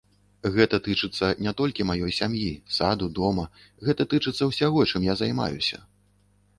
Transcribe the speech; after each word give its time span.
Гэта 0.53 0.79
тычыцца 0.87 1.29
не 1.49 1.53
толькі 1.59 1.87
маёй 1.91 2.15
сям'і, 2.21 2.49
саду, 2.79 3.13
дома, 3.21 3.47
гэта 3.87 4.11
тычыцца 4.15 4.43
ўсяго, 4.53 4.91
чым 4.91 5.01
я 5.11 5.23
займаюся. 5.25 5.77